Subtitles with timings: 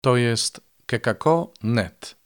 [0.00, 2.16] To jest kekako.net.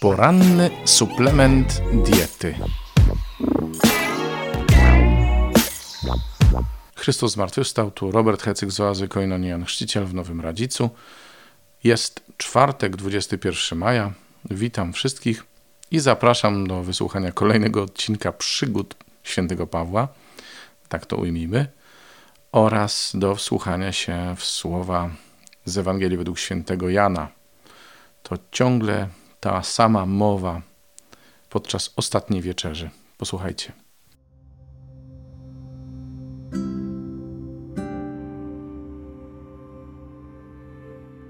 [0.00, 2.54] Poranny suplement diety.
[6.94, 10.90] Chrystus zmartwychwstał, tu Robert Hecyk z Oazy Koinonian, chrzciciel w Nowym Radzicu.
[11.84, 14.12] Jest czwartek, 21 maja.
[14.50, 15.44] Witam wszystkich
[15.90, 20.08] i zapraszam do wysłuchania kolejnego odcinka przygód świętego Pawła,
[20.88, 21.79] tak to ujmijmy,
[22.52, 25.10] oraz do wsłuchania się w słowa
[25.64, 27.28] z Ewangelii według świętego Jana.
[28.22, 29.08] To ciągle
[29.40, 30.62] ta sama mowa
[31.50, 32.90] podczas ostatniej wieczerzy.
[33.18, 33.72] Posłuchajcie.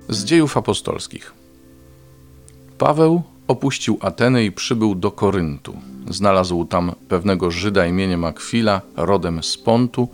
[0.09, 1.35] Z dziejów apostolskich.
[2.79, 5.77] Paweł opuścił Atenę i przybył do Koryntu.
[6.09, 10.09] Znalazł tam pewnego Żyda imieniem Akwila, rodem z Pontu,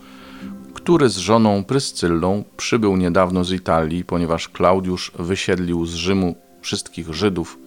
[0.87, 7.59] który z żoną Pryscyllą przybył niedawno z Italii, ponieważ Klaudiusz wysiedlił z Rzymu wszystkich Żydów.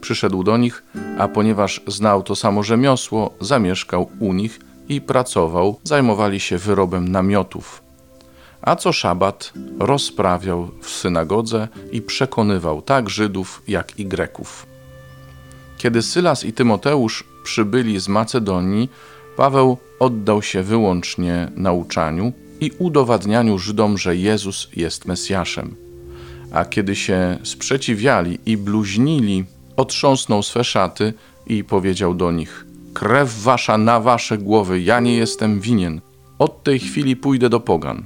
[0.00, 0.82] Przyszedł do nich,
[1.18, 7.82] a ponieważ znał to samo rzemiosło, zamieszkał u nich i pracował, zajmowali się wyrobem namiotów.
[8.62, 14.66] A co szabat rozprawiał w synagodze i przekonywał tak Żydów, jak i Greków.
[15.78, 18.90] Kiedy Sylas i Tymoteusz przybyli z Macedonii,
[19.38, 25.76] Paweł oddał się wyłącznie nauczaniu i udowadnianiu Żydom, że Jezus jest Mesjaszem.
[26.52, 29.44] A kiedy się sprzeciwiali i bluźnili,
[29.76, 31.12] otrząsnął swe szaty
[31.46, 36.00] i powiedział do nich: Krew wasza na wasze głowy, ja nie jestem winien.
[36.38, 38.04] Od tej chwili pójdę do Pogan.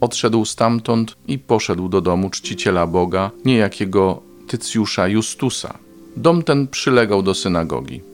[0.00, 5.78] Odszedł stamtąd i poszedł do domu czciciela Boga, niejakiego Tycjusza Justusa.
[6.16, 8.09] Dom ten przylegał do synagogi.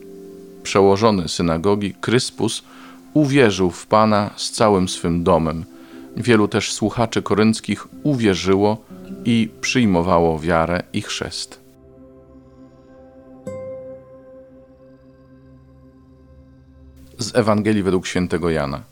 [0.67, 2.63] Przełożony synagogi, Kryspus,
[3.13, 5.65] uwierzył w Pana z całym swym domem.
[6.17, 8.77] Wielu też słuchaczy korynckich uwierzyło
[9.25, 11.59] i przyjmowało wiarę i chrzest.
[17.17, 18.83] Z Ewangelii według świętego Jana.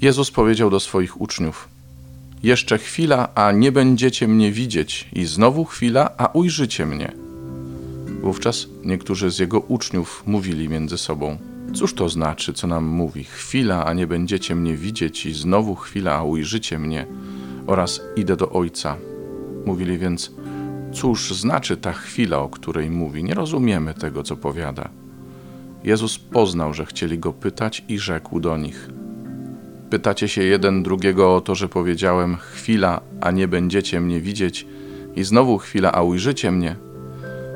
[0.00, 1.68] Jezus powiedział do swoich uczniów:
[2.42, 7.23] Jeszcze chwila, a nie będziecie mnie widzieć, i znowu chwila, a ujrzycie mnie.
[8.24, 11.38] Wówczas niektórzy z jego uczniów mówili między sobą:
[11.74, 13.24] Cóż to znaczy, co nam mówi?
[13.24, 17.06] Chwila, a nie będziecie mnie widzieć, i znowu chwila, a ujrzycie mnie,
[17.66, 18.96] oraz idę do Ojca.
[19.66, 20.32] Mówili więc:
[20.92, 23.24] Cóż znaczy ta chwila, o której mówi?
[23.24, 24.88] Nie rozumiemy tego, co powiada.
[25.84, 28.88] Jezus poznał, że chcieli go pytać i rzekł do nich:
[29.90, 34.66] Pytacie się jeden drugiego o to, że powiedziałem: Chwila, a nie będziecie mnie widzieć,
[35.16, 36.76] i znowu chwila, a ujrzycie mnie.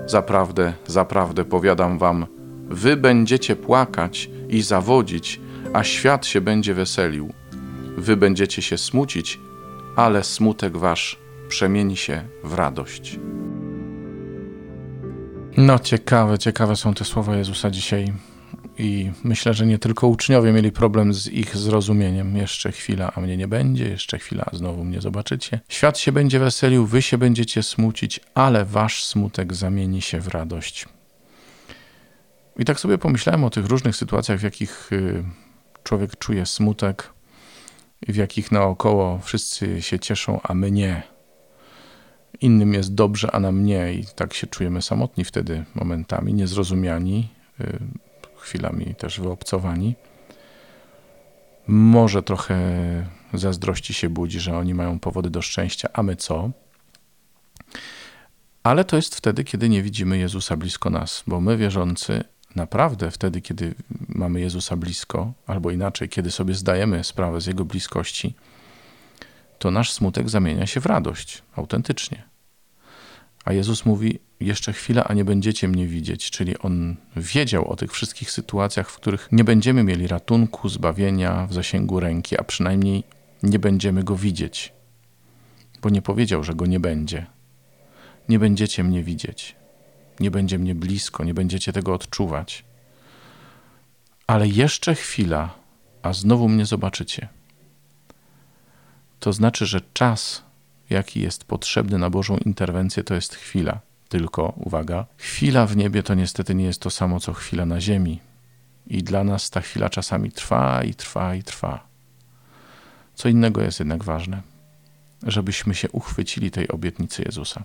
[0.09, 2.27] Zaprawdę, zaprawdę powiadam wam,
[2.69, 5.41] wy będziecie płakać i zawodzić,
[5.73, 7.33] a świat się będzie weselił.
[7.97, 9.41] Wy będziecie się smucić,
[9.97, 13.19] ale smutek wasz przemieni się w radość.
[15.57, 18.13] No, ciekawe, ciekawe są te słowa Jezusa dzisiaj.
[18.79, 22.37] I myślę, że nie tylko uczniowie mieli problem z ich zrozumieniem.
[22.37, 25.61] Jeszcze chwila, a mnie nie będzie, jeszcze chwila, a znowu mnie zobaczycie.
[25.69, 30.87] Świat się będzie weselił, wy się będziecie smucić, ale wasz smutek zamieni się w radość.
[32.59, 35.25] I tak sobie pomyślałem o tych różnych sytuacjach, w jakich y,
[35.85, 37.13] człowiek czuje smutek
[38.09, 41.03] w jakich naokoło wszyscy się cieszą, a my nie.
[42.41, 47.29] Innym jest dobrze, a nam nie, i tak się czujemy samotni wtedy momentami, niezrozumiani,
[47.61, 47.79] y,
[48.39, 49.95] chwilami też wyobcowani.
[51.67, 52.57] Może trochę
[53.35, 56.51] zazdrości się budzi, że oni mają powody do szczęścia, a my co?
[58.63, 63.41] Ale to jest wtedy, kiedy nie widzimy Jezusa blisko nas, bo my wierzący naprawdę wtedy,
[63.41, 63.75] kiedy
[64.09, 68.35] mamy Jezusa blisko, albo inaczej, kiedy sobie zdajemy sprawę z Jego bliskości,
[69.59, 72.28] to nasz smutek zamienia się w radość, autentycznie.
[73.49, 76.31] A Jezus mówi: Jeszcze chwila, a nie będziecie mnie widzieć.
[76.31, 81.53] Czyli on wiedział o tych wszystkich sytuacjach, w których nie będziemy mieli ratunku, zbawienia w
[81.53, 83.05] zasięgu ręki, a przynajmniej
[83.43, 84.73] nie będziemy go widzieć.
[85.83, 87.27] Bo nie powiedział, że go nie będzie.
[88.29, 89.57] Nie będziecie mnie widzieć.
[90.21, 92.65] Nie będzie mnie blisko, nie będziecie tego odczuwać.
[94.27, 95.55] Ale jeszcze chwila,
[96.03, 97.29] a znowu mnie zobaczycie.
[99.21, 100.48] To znaczy, że czas
[100.91, 103.81] jaki jest potrzebny na Bożą interwencję, to jest chwila.
[104.09, 108.21] Tylko, uwaga, chwila w niebie to niestety nie jest to samo, co chwila na ziemi.
[108.87, 111.87] I dla nas ta chwila czasami trwa i trwa i trwa.
[113.15, 114.43] Co innego jest jednak ważne,
[115.23, 117.63] żebyśmy się uchwycili tej obietnicy Jezusa.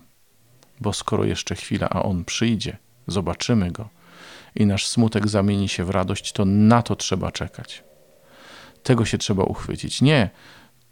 [0.81, 2.77] Bo skoro jeszcze chwila, a On przyjdzie,
[3.07, 3.89] zobaczymy Go
[4.55, 7.83] i nasz smutek zamieni się w radość, to na to trzeba czekać.
[8.83, 10.01] Tego się trzeba uchwycić.
[10.01, 10.29] Nie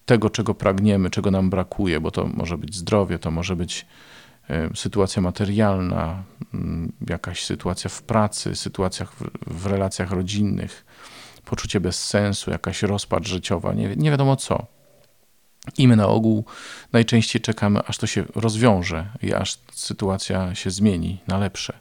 [0.06, 3.86] tego, czego pragniemy, czego nam brakuje, bo to może być zdrowie, to może być
[4.50, 9.06] e, sytuacja materialna, mm, jakaś sytuacja w pracy, sytuacja
[9.48, 10.86] w, relacjach rodzinnych,
[11.45, 14.65] poczucie bezsensu, jakaś rozpacz życiowa, nie, nie wiadomo co.
[15.77, 16.45] I my na ogół
[16.94, 21.80] najczęściej czekamy, aż to się rozwiąże i aż sytuacja się zmieni na lepsze.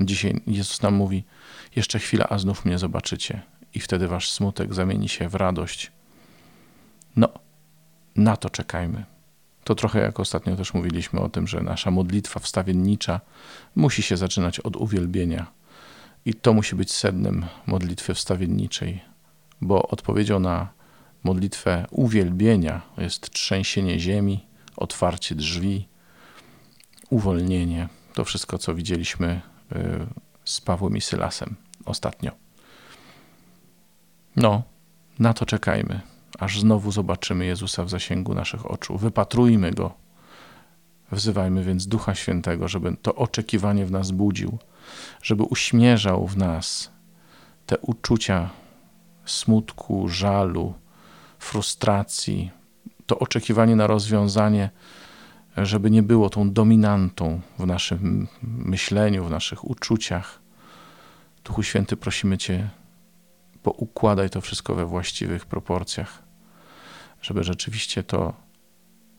[0.00, 1.24] Dzisiaj Jezus nam mówi:
[1.76, 3.42] Jeszcze chwila, a znów mnie zobaczycie,
[3.74, 5.92] i wtedy wasz smutek zamieni się w radość.
[7.16, 7.28] No,
[8.16, 9.04] na to czekajmy.
[9.64, 13.20] To trochę jak ostatnio też mówiliśmy o tym, że nasza modlitwa wstawiennicza
[13.74, 15.46] musi się zaczynać od uwielbienia.
[16.24, 19.02] I to musi być sednem modlitwy wstawienniczej,
[19.60, 20.68] bo odpowiedzią na
[21.24, 24.46] modlitwę uwielbienia jest trzęsienie ziemi,
[24.76, 25.88] otwarcie drzwi,
[27.10, 27.88] uwolnienie.
[28.14, 29.40] To wszystko, co widzieliśmy
[29.72, 30.06] y,
[30.44, 32.32] z Pawłem i Sylasem ostatnio.
[34.36, 34.62] No,
[35.18, 36.00] na to czekajmy,
[36.38, 38.98] aż znowu zobaczymy Jezusa w zasięgu naszych oczu.
[38.98, 39.94] Wypatrujmy go.
[41.12, 44.58] Wzywajmy więc Ducha Świętego, żeby to oczekiwanie w nas budził,
[45.22, 46.90] żeby uśmierzał w nas
[47.66, 48.50] te uczucia
[49.24, 50.74] smutku, żalu,
[51.38, 52.50] frustracji,
[53.06, 54.70] to oczekiwanie na rozwiązanie,
[55.56, 60.40] żeby nie było tą dominantą w naszym myśleniu, w naszych uczuciach.
[61.44, 62.68] Duchu Święty, prosimy Cię,
[63.62, 66.23] poukładaj to wszystko we właściwych proporcjach,
[67.24, 68.34] żeby rzeczywiście to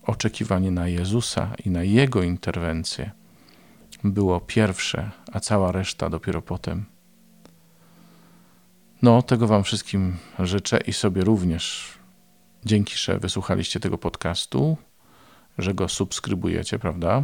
[0.04, 3.12] oczekiwanie na Jezusa i na Jego interwencję
[4.04, 6.86] było pierwsze, a cała reszta dopiero potem.
[9.02, 11.94] No, tego Wam wszystkim życzę i sobie również.
[12.66, 14.78] Dzięki, że wysłuchaliście tego podcastu,
[15.58, 17.24] że go subskrybujecie, prawda?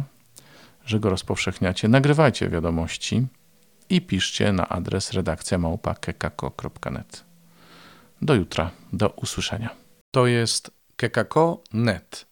[0.84, 1.88] Że go rozpowszechniacie.
[1.88, 3.26] Nagrywajcie wiadomości
[3.88, 7.24] i piszcie na adres redakcja małpa.kekako.net.
[8.22, 9.81] Do jutra, do usłyszenia.
[10.14, 12.26] To jest kekako.net.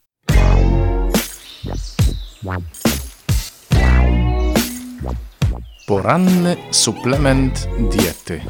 [5.87, 8.41] Poranny suplement diety.